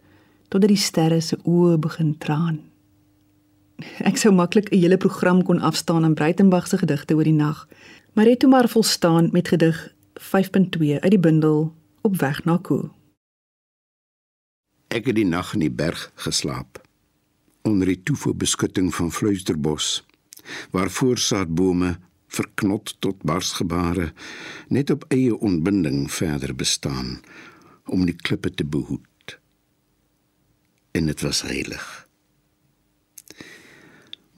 totdat 0.48 0.70
die 0.70 0.80
sterre 0.80 1.20
se 1.20 1.36
oë 1.42 1.76
begin 1.82 2.14
traan. 2.22 2.60
Ek 4.06 4.16
sou 4.16 4.30
maklik 4.32 4.70
'n 4.70 4.78
hele 4.78 4.96
program 4.96 5.42
kon 5.42 5.60
afstaan 5.60 6.04
aan 6.04 6.14
Breitenberg 6.14 6.66
se 6.68 6.78
gedigte 6.78 7.14
oor 7.14 7.24
die 7.24 7.32
nag, 7.32 7.68
maar 8.14 8.26
het 8.26 8.38
toe 8.38 8.50
maar 8.50 8.68
volstaan 8.68 9.28
met 9.32 9.48
gedig 9.48 9.94
5.2 10.14 11.00
uit 11.00 11.10
die 11.10 11.18
bundel 11.18 11.72
Op 12.02 12.16
weg 12.16 12.44
na 12.44 12.58
Koo. 12.62 12.90
Ek 14.94 15.08
het 15.10 15.16
die 15.18 15.26
nag 15.26 15.56
in 15.56 15.64
die 15.64 15.74
berg 15.74 16.06
geslaap 16.22 16.78
onder 17.66 17.88
die 17.90 18.02
toefobeskutting 18.06 18.92
van 18.94 19.08
Fluisterbos 19.10 20.04
waar 20.70 20.90
voorsaadbome 20.92 21.96
verknot 22.30 22.92
tot 23.02 23.24
barsgebare 23.26 24.12
net 24.68 24.92
op 24.94 25.06
eie 25.16 25.34
onbinding 25.34 26.06
verder 26.12 26.54
bestaan 26.54 27.18
om 27.90 28.04
die 28.06 28.14
klippe 28.14 28.52
te 28.54 28.64
behoed. 28.64 29.38
En 30.94 31.10
dit 31.10 31.26
was 31.26 31.42
heilig. 31.42 31.84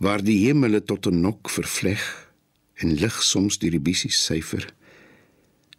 Waar 0.00 0.24
die 0.24 0.38
hemele 0.46 0.80
tot 0.80 1.06
'n 1.06 1.20
nok 1.20 1.50
vervleg 1.50 2.32
en 2.80 2.96
lig 2.96 3.22
soms 3.22 3.58
deur 3.58 3.76
die 3.76 3.86
bissies 3.92 4.24
syfer 4.24 4.72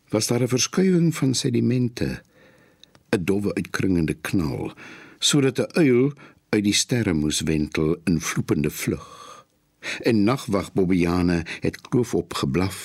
was 0.10 0.28
daar 0.28 0.42
'n 0.42 0.54
verskuiwing 0.54 1.16
van 1.16 1.34
sedimente 1.34 2.22
'n 3.10 3.24
dowwe 3.24 3.54
uitkringende 3.54 4.14
knal, 4.14 4.74
sodat 5.20 5.60
'n 5.60 5.72
uil 5.80 6.14
uit 6.50 6.64
die 6.64 6.74
sterre 6.74 7.14
moes 7.14 7.42
wentel 7.42 7.98
in 8.04 8.22
vloepende 8.22 8.70
vlug. 8.70 9.46
En 10.02 10.24
nagwag 10.24 10.74
Bobbejane 10.74 11.46
het 11.60 11.82
kloof 11.82 12.14
op 12.16 12.34
geblaf. 12.34 12.78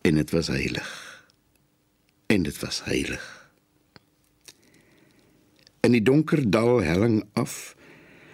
En 0.00 0.14
dit 0.14 0.30
was 0.30 0.46
heilig. 0.46 0.90
En 2.26 2.42
dit 2.42 2.58
was 2.58 2.84
heilig. 2.84 3.50
In 5.80 5.92
die 5.92 6.02
donker 6.02 6.50
dal 6.50 6.82
helling 6.82 7.24
af 7.32 7.76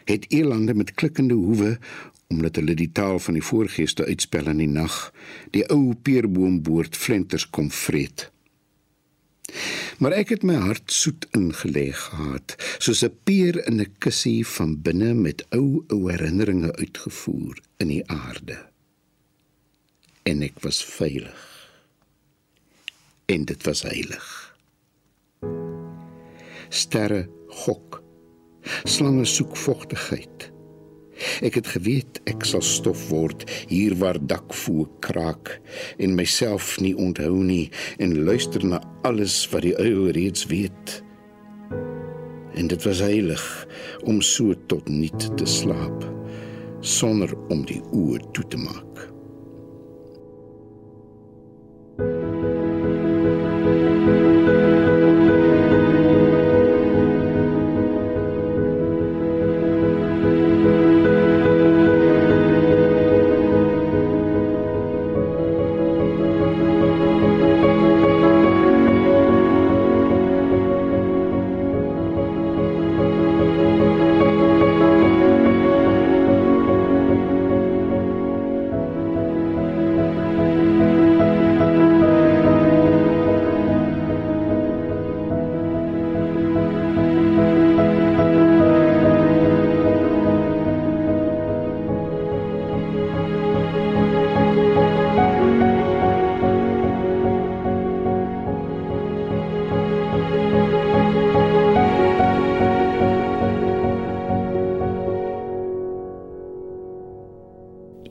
het 0.05 0.25
elande 0.29 0.75
met 0.75 0.95
klikkende 0.95 1.35
hoewe 1.35 1.79
omdat 2.29 2.57
hulle 2.57 2.75
die 2.75 2.93
taal 2.93 3.19
van 3.19 3.39
die 3.39 3.43
voorgeeste 3.43 4.05
uitspel 4.05 4.51
in 4.53 4.61
die 4.61 4.69
nag 4.69 4.97
die 5.51 5.65
ou 5.73 5.95
peerboomboord 5.95 6.97
flenters 6.97 7.49
kom 7.51 7.71
vreet. 7.73 8.31
Maar 9.99 10.15
ek 10.15 10.31
het 10.31 10.45
my 10.47 10.55
hart 10.63 10.93
soet 10.95 11.27
ingelê 11.35 11.89
gehad, 11.91 12.55
soos 12.79 13.03
'n 13.03 13.15
peer 13.27 13.59
in 13.67 13.81
'n 13.81 13.95
kussie 13.99 14.47
van 14.47 14.83
binne 14.83 15.15
met 15.15 15.43
ou 15.51 15.85
ou 15.89 16.11
herinneringe 16.11 16.73
uitgevoer 16.77 17.59
in 17.77 17.89
die 17.89 18.05
aarde. 18.07 18.59
En 20.23 20.43
ek 20.43 20.61
was 20.61 20.85
veilig. 20.85 21.43
En 23.27 23.45
dit 23.45 23.63
was 23.63 23.83
heilig. 23.83 24.57
Sterre 26.69 27.29
gok. 27.49 28.03
Slange 28.85 29.25
soek 29.25 29.57
vogtigheid. 29.57 30.58
Ek 31.45 31.59
het 31.59 31.71
geweet 31.75 32.21
ek 32.31 32.47
sal 32.49 32.63
stof 32.65 33.09
word 33.13 33.45
hier 33.71 33.97
waar 33.99 34.19
dakvoë 34.21 34.87
kraak 35.05 35.55
en 35.99 36.17
myself 36.19 36.77
nie 36.83 36.95
onthou 36.97 37.43
nie 37.43 37.69
en 37.99 38.17
luister 38.29 38.65
na 38.65 38.83
alles 39.09 39.41
wat 39.53 39.67
die 39.67 39.77
uil 39.77 40.11
reeds 40.17 40.47
weet. 40.53 40.99
En 42.59 42.71
dit 42.71 42.83
was 42.89 43.03
heilig 43.05 43.45
om 44.05 44.23
so 44.23 44.55
tot 44.67 44.89
niet 44.89 45.29
te 45.37 45.47
slaap 45.47 46.07
sonder 46.81 47.35
om 47.51 47.65
die 47.67 47.81
oë 47.91 48.23
toe 48.33 48.47
te 48.51 48.59
maak. 48.61 49.18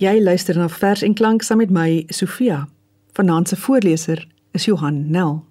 Jy 0.07 0.21
luister 0.23 0.55
na 0.55 0.69
Vers 0.71 1.01
en 1.03 1.13
Klank 1.13 1.41
saam 1.43 1.59
met 1.59 1.71
my, 1.73 2.05
Sofia. 2.15 2.61
Vanaand 3.17 3.49
se 3.49 3.57
voorleser 3.59 4.21
is 4.55 4.65
Johan 4.65 5.09
Nel. 5.11 5.41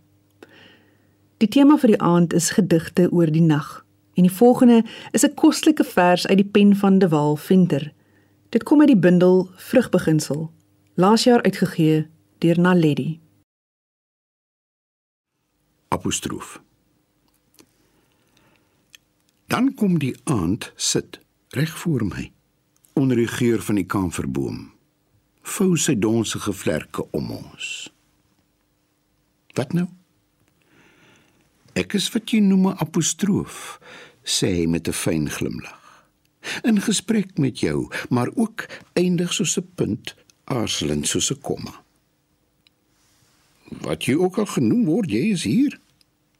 Die 1.42 1.49
tema 1.49 1.75
vir 1.77 1.90
die 1.92 1.99
aand 2.01 2.33
is 2.33 2.47
gedigte 2.57 3.11
oor 3.12 3.29
die 3.29 3.42
nag. 3.45 3.83
En 4.16 4.25
die 4.25 4.33
volgende 4.33 4.79
is 5.12 5.27
'n 5.27 5.35
kostelike 5.35 5.85
vers 5.85 6.27
uit 6.27 6.37
die 6.37 6.49
pen 6.49 6.77
van 6.77 6.99
De 6.99 7.09
Waal 7.09 7.37
Venter. 7.37 7.92
Dit 8.49 8.62
kom 8.62 8.81
uit 8.81 8.88
die 8.88 8.97
bundel 8.97 9.51
Vrugbeginsel, 9.57 10.51
laas 10.95 11.25
jaar 11.25 11.42
uitgegee 11.42 12.07
deur 12.38 12.61
Naledi. 12.61 13.21
Apostroof. 15.88 16.62
Dan 19.47 19.75
kom 19.75 19.99
die 19.99 20.16
aand 20.25 20.73
sit 20.77 21.21
reg 21.49 21.79
voor 21.79 22.05
my 22.05 22.36
onder 22.97 23.17
die 23.17 23.29
geur 23.29 23.63
van 23.63 23.77
die 23.77 23.87
kamferboom. 23.87 24.71
Vou 25.47 25.77
sy 25.77 25.95
donsige 26.01 26.53
vlerke 26.57 27.05
om 27.13 27.29
ons. 27.37 27.67
Wat 29.57 29.75
nou? 29.77 29.87
Ek 31.77 31.93
is 31.99 32.09
wat 32.15 32.33
jy 32.33 32.41
noem 32.41 32.69
'n 32.69 32.79
apostroof, 32.81 33.79
sê 34.25 34.49
hy 34.57 34.67
met 34.67 34.89
'n 34.89 34.93
fyn 34.93 35.29
glimlag. 35.31 36.07
In 36.65 36.81
gesprek 36.81 37.39
met 37.39 37.61
jou, 37.61 37.93
maar 38.09 38.31
ook 38.35 38.67
eindig 38.95 39.33
soos 39.33 39.59
'n 39.59 39.69
punt, 39.75 40.15
aarzelend 40.45 41.07
soos 41.07 41.31
'n 41.31 41.41
komma. 41.41 41.85
Wat 43.69 44.05
jy 44.05 44.15
ook 44.15 44.39
al 44.39 44.47
genoem 44.47 44.85
word, 44.85 45.11
jy 45.11 45.33
is 45.33 45.45
hier, 45.45 45.81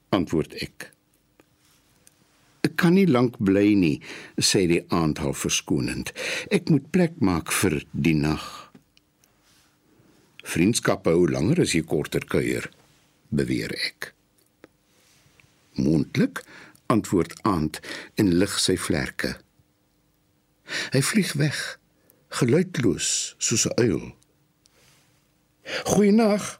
antwoord 0.09 0.55
ek. 0.55 0.95
Ek 2.66 2.74
kan 2.83 2.96
nie 2.98 3.07
lank 3.07 3.37
bly 3.38 3.76
nie, 3.79 3.96
sê 4.42 4.64
die 4.66 4.83
aandhal 4.90 5.37
verskonend. 5.38 6.11
Ek 6.50 6.70
moet 6.72 6.88
plek 6.90 7.20
maak 7.22 7.52
vir 7.55 7.79
die 7.92 8.16
nag. 8.18 8.42
Vriendskap 10.46 11.07
hou 11.07 11.29
langer 11.31 11.62
as 11.62 11.74
jy 11.76 11.85
korter 11.87 12.26
kuier, 12.26 12.66
beweer 13.31 13.74
ek. 13.76 14.12
Moontlik, 15.79 16.42
antwoord 16.90 17.35
aand 17.46 17.79
en 18.18 18.35
lig 18.40 18.55
sy 18.62 18.76
vlerke. 18.79 19.37
Hy 20.94 21.02
vlieg 21.07 21.33
weg, 21.38 21.59
geluidloos 22.40 23.37
soos 23.38 23.66
'n 23.66 23.79
uil. 23.87 24.05
Goeienag, 25.87 26.59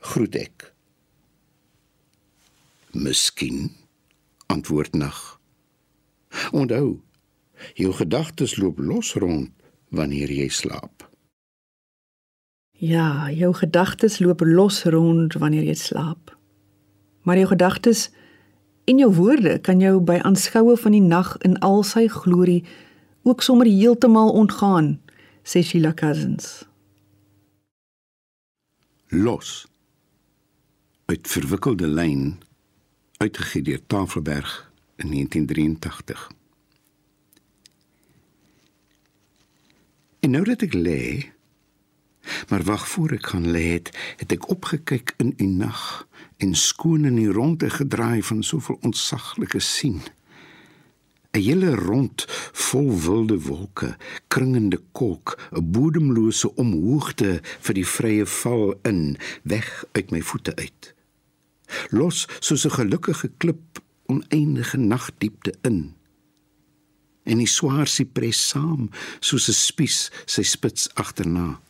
groet 0.00 0.34
ek. 0.34 0.74
Miskien 2.94 3.74
antwoord 4.46 4.94
nag. 4.94 5.43
Onthou, 6.52 7.00
jou 7.74 7.92
gedagtes 7.92 8.56
loop 8.56 8.78
los 8.78 9.14
rond 9.14 9.50
wanneer 9.88 10.30
jy 10.30 10.48
slaap. 10.48 11.08
Ja, 12.72 13.30
jou 13.30 13.54
gedagtes 13.54 14.18
loop 14.18 14.40
los 14.40 14.82
rond 14.84 15.34
wanneer 15.38 15.62
jy 15.62 15.74
slaap. 15.74 16.34
Maar 17.22 17.36
jou 17.36 17.48
gedagtes 17.48 18.10
en 18.84 18.98
jou 18.98 19.12
woorde 19.14 19.58
kan 19.58 19.80
jou 19.80 20.00
by 20.00 20.18
aanskoue 20.22 20.76
van 20.76 20.92
die 20.92 21.04
nag 21.04 21.36
in 21.46 21.58
al 21.58 21.82
sy 21.82 22.08
glorie 22.08 22.64
ook 23.24 23.42
sommer 23.42 23.66
heeltemal 23.66 24.34
ontgaan, 24.36 24.98
sê 25.42 25.62
Sheila 25.62 25.94
Cousins. 25.94 26.66
Los. 29.08 29.66
Uit 31.06 31.28
verwikkelde 31.28 31.86
lyn 31.86 32.38
uitgegee 33.16 33.62
deur 33.62 33.80
Tafelberg 33.86 34.73
in 34.96 35.10
1983. 35.10 36.30
En 40.20 40.30
nou 40.30 40.44
dat 40.44 40.62
ek 40.62 40.74
lê, 40.74 41.30
maar 42.48 42.62
wag 42.64 42.88
voor 42.88 43.12
ek 43.18 43.26
gaan 43.34 43.50
lê 43.52 43.64
het, 43.76 43.90
het 44.16 44.32
ek 44.32 44.48
opgekyk 44.48 45.14
in 45.20 45.34
u 45.36 45.46
nag 45.46 46.08
en 46.40 46.54
skoon 46.54 47.04
in 47.04 47.18
die 47.20 47.32
ronde 47.32 47.70
gedraai 47.70 48.22
van 48.22 48.42
soveel 48.42 48.78
ontsaglike 48.80 49.60
sien. 49.60 50.00
'n 51.34 51.42
hele 51.42 51.74
rond 51.74 52.24
vol 52.52 53.00
wilde 53.00 53.40
wolke, 53.40 53.96
kringende 54.28 54.80
kolk, 54.92 55.38
'n 55.50 55.70
bodemlose 55.70 56.54
omhoogte 56.54 57.40
vir 57.42 57.74
die 57.74 57.86
vrye 57.86 58.26
val 58.26 58.78
in, 58.82 59.16
weg 59.42 59.84
uit 59.92 60.10
my 60.10 60.22
voete 60.22 60.54
uit. 60.56 60.94
Los 61.90 62.26
soos 62.38 62.64
'n 62.64 62.70
gelukkige 62.70 63.30
klip 63.36 63.82
oneindige 64.06 64.76
nagdiepte 64.76 65.54
in. 65.62 65.94
En 67.24 67.40
die 67.40 67.48
swaar 67.48 67.88
sipres 67.88 68.48
saam 68.48 68.90
soos 69.20 69.48
'n 69.48 69.56
spies 69.56 70.10
sy 70.26 70.42
spits 70.42 70.94
agterna. 70.94 71.60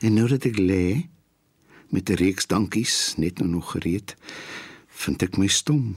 En 0.00 0.14
nou 0.14 0.28
dat 0.28 0.44
ek 0.44 0.58
lê 0.58 1.08
met 1.88 2.10
'n 2.10 2.18
reeks 2.18 2.46
dankies 2.46 3.14
net 3.16 3.38
nou 3.38 3.48
nog 3.50 3.70
gereed, 3.70 4.16
vind 4.86 5.22
ek 5.22 5.36
my 5.36 5.46
stom. 5.46 5.96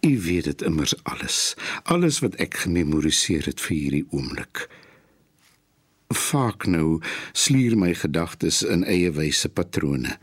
U 0.00 0.20
weet 0.20 0.44
dit 0.44 0.62
immers 0.62 1.04
alles, 1.04 1.54
alles 1.82 2.18
wat 2.18 2.34
ek 2.34 2.54
gememoriseer 2.54 3.44
het 3.44 3.60
vir 3.60 3.76
hierdie 3.76 4.06
oomblik. 4.10 4.68
Vaak 6.08 6.66
nou 6.66 7.00
slier 7.32 7.76
my 7.76 7.94
gedagtes 7.94 8.62
in 8.62 8.84
eie 8.84 9.12
wyse 9.12 9.48
patrone 9.48 10.18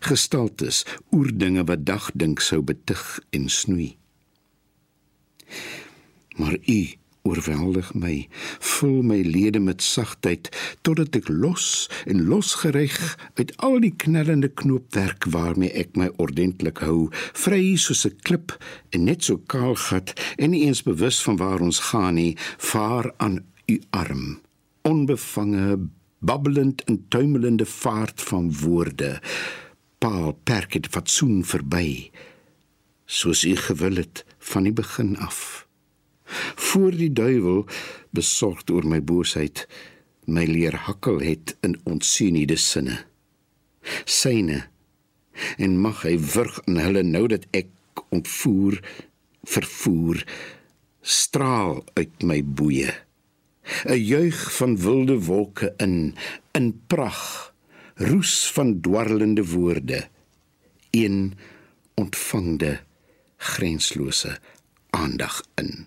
gestaltes 0.00 0.84
oor 1.10 1.30
dinge 1.32 1.64
wat 1.64 1.86
dagdink 1.86 2.40
sou 2.40 2.62
betug 2.62 3.18
en 3.30 3.48
snoei. 3.48 3.96
Maar 6.38 6.56
u, 6.66 6.80
oorweldig 7.28 7.90
my, 7.94 8.14
vul 8.60 9.02
my 9.02 9.18
lede 9.26 9.60
met 9.60 9.82
sagtheid 9.84 10.48
totdat 10.86 11.18
ek 11.18 11.28
los 11.28 11.88
en 12.08 12.24
losgerig 12.30 12.96
uit 13.40 13.52
al 13.64 13.78
die 13.84 13.92
knellende 14.04 14.50
knoopwerk 14.60 15.28
waarmee 15.34 15.72
ek 15.82 15.98
my 16.00 16.08
ordentlik 16.22 16.80
hou, 16.86 17.10
vry 17.34 17.76
soos 17.76 18.06
'n 18.06 18.16
klip 18.22 18.56
en 18.94 19.04
net 19.04 19.24
so 19.28 19.36
kaal 19.52 19.76
gat 19.88 20.14
en 20.38 20.50
nie 20.50 20.64
eens 20.66 20.82
bewus 20.82 21.20
van 21.26 21.36
waar 21.36 21.60
ons 21.60 21.80
gaan 21.90 22.14
nie, 22.14 22.36
vaar 22.58 23.12
aan 23.18 23.44
u 23.66 23.80
arm, 23.90 24.40
onbevange, 24.82 25.90
babbelend 26.18 26.82
en 26.84 27.04
tuimelende 27.08 27.66
vaart 27.66 28.22
van 28.22 28.52
woorde. 28.52 29.20
Paal 29.98 30.32
perk 30.46 30.72
het 30.78 30.86
fatsoen 30.86 31.44
verby, 31.44 32.10
soos 33.04 33.44
u 33.44 33.56
gewil 33.56 33.96
het 34.02 34.24
van 34.38 34.68
die 34.68 34.72
begin 34.72 35.16
af. 35.18 35.66
Voor 36.54 36.90
die 36.94 37.12
duiwel 37.12 37.64
besorgd 38.10 38.70
oor 38.70 38.86
my 38.86 39.00
boosheid 39.02 39.66
my 40.28 40.44
leer 40.44 40.76
hakkel 40.84 41.22
het 41.24 41.56
in 41.64 41.78
onsienide 41.88 42.56
sinne. 42.60 42.98
Syne 44.04 44.66
en 45.56 45.78
mag 45.80 46.02
hy 46.04 46.16
wurg 46.34 46.60
in 46.66 46.80
hulle 46.82 47.02
nou 47.06 47.26
dat 47.30 47.46
ek 47.56 48.02
ontvoer 48.14 48.78
vervoer 49.48 50.22
straal 51.00 51.84
uit 51.94 52.22
my 52.22 52.42
boeye 52.42 52.92
'n 53.84 54.00
juig 54.00 54.38
van 54.58 54.76
wilde 54.76 55.18
wolke 55.24 55.74
in 55.76 56.14
in 56.58 56.68
prag 56.86 57.54
roes 57.98 58.50
van 58.52 58.80
dwarrelende 58.80 59.44
woorde 59.46 60.06
een 60.90 61.34
ontvangde 61.94 62.80
grenslose 63.36 64.38
aandag 64.90 65.42
in 65.54 65.86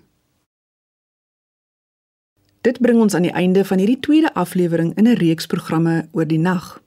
Dit 2.61 2.77
bring 2.79 2.99
ons 3.01 3.13
aan 3.13 3.25
die 3.25 3.33
einde 3.33 3.65
van 3.65 3.77
hierdie 3.81 3.99
tweede 3.99 4.33
aflewering 4.33 4.93
in 4.97 5.07
'n 5.07 5.17
reeks 5.17 5.45
programme 5.45 6.07
oor 6.11 6.27
die 6.27 6.39
nag. 6.39 6.81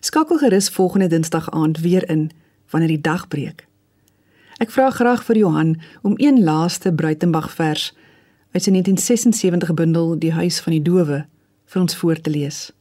Skakel 0.00 0.38
gerus 0.38 0.68
volgende 0.68 1.06
Dinsdag 1.06 1.50
aand 1.50 1.78
weer 1.78 2.08
in 2.10 2.30
wanneer 2.70 2.88
die 2.88 3.00
dag 3.00 3.28
breek. 3.28 3.66
Ek 4.56 4.70
vra 4.70 4.90
graag 4.90 5.24
vir 5.24 5.36
Johan 5.36 5.80
om 6.02 6.14
een 6.16 6.42
laaste 6.44 6.92
Bruitenberg 6.94 7.50
vers 7.50 7.94
uit 8.52 8.62
sy 8.62 8.70
1976 8.70 9.74
bundel 9.74 10.18
Die 10.18 10.32
huis 10.32 10.60
van 10.60 10.72
die 10.72 10.82
dowe 10.82 11.26
vir 11.64 11.80
ons 11.80 11.96
voor 11.96 12.20
te 12.20 12.30
lees. 12.30 12.72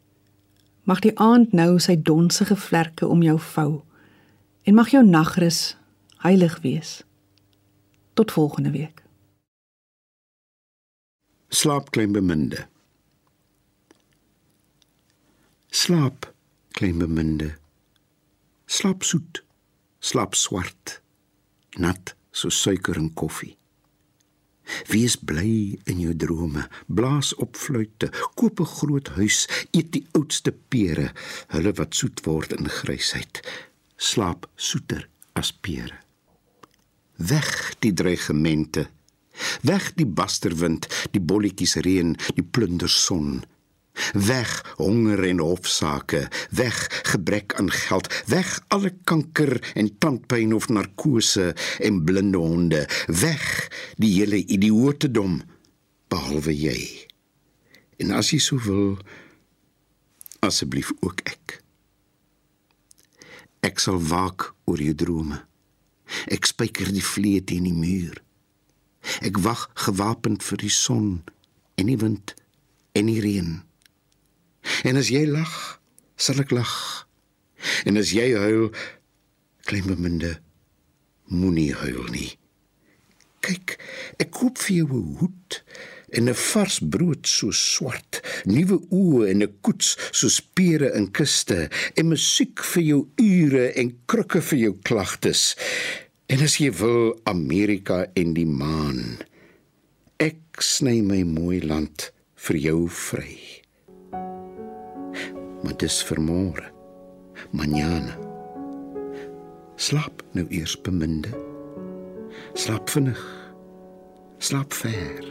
Mag 0.84 1.00
die 1.06 1.14
aand 1.20 1.54
nou 1.54 1.78
sy 1.80 1.96
donsige 2.02 2.56
vlerke 2.58 3.08
om 3.08 3.22
jou 3.22 3.38
vou 3.54 3.84
en 4.66 4.78
mag 4.78 4.90
jou 4.94 5.04
nagrus 5.06 5.76
heilig 6.26 6.60
wees. 6.66 7.02
Tot 8.14 8.32
volgende 8.32 8.72
week. 8.72 9.04
Slaap 11.50 11.92
klein 11.92 12.12
beminde. 12.12 12.66
Slaap 15.70 16.34
klein 16.72 16.98
beminde. 16.98 17.54
Slaap 18.66 19.04
soet, 19.04 19.44
slaap 20.00 20.36
swart, 20.36 21.02
nat 21.78 22.16
so 22.32 22.50
suiker 22.50 22.96
en 22.98 23.14
koffie. 23.14 23.61
Wees 24.88 25.16
bly 25.16 25.80
in 25.86 26.00
jou 26.00 26.16
drome, 26.16 26.68
blaas 26.88 27.34
op 27.36 27.56
fluitte, 27.56 28.12
koop 28.36 28.60
'n 28.60 28.74
groot 28.78 29.08
huis, 29.18 29.48
eet 29.72 29.92
die 29.92 30.06
oudste 30.12 30.52
pere, 30.52 31.12
hulle 31.48 31.74
wat 31.74 31.96
soet 31.96 32.26
word 32.26 32.54
in 32.54 32.70
grysheid. 32.70 33.42
Slaap 33.98 34.50
soeter 34.56 35.08
as 35.34 35.52
pere. 35.52 36.00
Weg 37.18 37.76
die 37.80 37.94
dreigemente 37.94 38.90
Weg 39.62 39.92
die 39.98 40.08
basterwind, 40.08 40.88
die 41.16 41.22
bolletjies 41.22 41.78
reën, 41.86 42.16
die 42.38 42.46
plunderson. 42.46 43.42
Weg 44.14 44.52
honger 44.80 45.24
en 45.28 45.40
hofsaake, 45.40 46.28
weg 46.50 46.78
gebrek 47.12 47.56
aan 47.60 47.72
geld, 47.72 48.08
weg 48.28 48.60
alle 48.68 48.94
kanker 49.04 49.60
en 49.76 49.92
tandpyn 49.98 50.54
of 50.54 50.70
narkose 50.70 51.52
en 51.80 52.04
blinde 52.04 52.38
honde, 52.38 52.86
weg 53.08 53.46
die 53.98 54.14
hele 54.20 54.46
idiootedom 54.46 55.42
behalwe 56.12 56.56
jy. 56.56 56.80
En 58.02 58.16
as 58.18 58.32
jy 58.34 58.40
so 58.42 58.60
wil, 58.66 58.98
asseblief 60.42 60.92
ook 61.00 61.22
ek. 61.30 61.60
Ek 63.62 63.80
sal 63.80 64.00
waak 64.02 64.50
oor 64.66 64.82
jou 64.82 64.96
drome. 64.98 65.38
Ek 66.34 66.48
spyker 66.50 66.90
die 66.92 67.06
vlee 67.06 67.44
teen 67.46 67.68
die 67.70 67.78
muur. 67.78 68.18
Ek 69.22 69.38
wag 69.46 69.68
gewapend 69.86 70.44
vir 70.46 70.60
die 70.66 70.74
son 70.74 71.22
en 71.78 71.90
die 71.90 72.00
wind 72.02 72.34
en 72.98 73.10
die 73.10 73.22
reën. 73.24 73.60
En 74.84 74.98
as 74.98 75.12
jy 75.14 75.26
lag, 75.30 75.82
sal 76.18 76.42
ek 76.44 76.54
lag. 76.56 76.74
En 77.86 77.98
as 78.02 78.14
jy 78.16 78.32
huil, 78.38 78.70
klein 79.70 79.88
beminde, 79.90 80.36
moenie 81.30 81.74
huil 81.84 82.06
nie. 82.14 82.32
Kyk, 83.42 83.78
ek 84.22 84.30
koop 84.36 84.60
vir 84.62 84.76
jou 84.82 84.90
'n 84.98 85.16
hoed 85.20 85.62
en 86.18 86.30
'n 86.30 86.36
vars 86.36 86.80
brood 86.94 87.26
so 87.28 87.52
swart, 87.52 88.22
nuwe 88.46 88.78
oë 88.92 89.30
en 89.32 89.44
'n 89.44 89.54
koets 89.62 89.98
so 90.12 90.28
spere 90.30 90.94
in 90.94 91.12
kiste 91.12 91.70
en 91.98 92.10
musiek 92.10 92.64
vir 92.64 92.84
jou 92.84 93.02
ure 93.18 93.74
en 93.74 93.98
krukke 94.06 94.42
vir 94.42 94.60
jou 94.60 94.74
klagtes. 94.84 95.56
En 96.28 96.42
as 96.42 96.58
jy 96.58 96.72
wil 96.72 97.20
Amerika 97.26 98.08
en 98.16 98.34
die 98.34 98.46
maan. 98.46 99.18
Ek 100.20 100.62
sny 100.62 101.02
my 101.02 101.24
mooi 101.24 101.60
land 101.62 102.12
vir 102.36 102.58
jou 102.58 102.88
vry. 102.88 103.61
Maar 105.64 105.78
dis 105.78 106.02
vir 106.10 106.22
môre. 106.22 106.68
Manjana. 107.52 108.16
Slaap 109.82 110.22
nou 110.38 110.46
eers 110.50 110.76
beminde. 110.86 111.32
Slaap 112.54 112.90
vinnig. 112.90 113.22
Slaap 114.42 114.74
ver. 114.74 115.26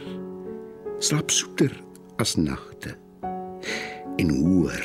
Slaap 0.99 1.31
soeter 1.31 1.73
as 2.21 2.35
nagte. 2.35 2.95
En 4.21 4.29
hoor, 4.29 4.83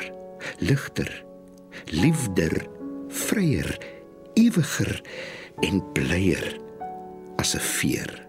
ligter, 0.59 1.11
liefder, 1.93 2.55
vryer, 3.09 3.77
ewiger 4.35 5.03
en 5.63 5.83
blyer 5.93 6.61
as 7.39 7.55
'n 7.55 7.61
veer. 7.61 8.26